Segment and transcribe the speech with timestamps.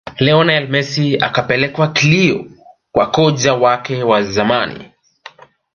[0.19, 2.51] lionel messi akapeleka kilio
[2.91, 4.91] kwa kocha wake wa zamani